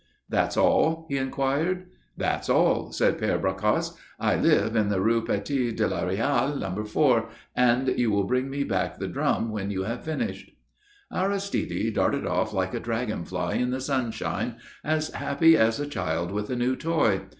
[0.29, 1.85] "That's all?" he enquired.
[2.17, 3.95] "That's all," said Père Bracasse.
[4.19, 6.83] "I live in the Rue Petite de la Réal, No.
[6.83, 10.49] 4, and you will bring me back the drum when you have finished."
[11.13, 16.31] Aristide darted off like a dragon fly in the sunshine, as happy as a child
[16.31, 17.21] with a new toy.